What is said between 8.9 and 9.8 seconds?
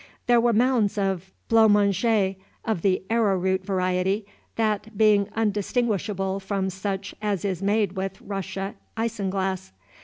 isinglass.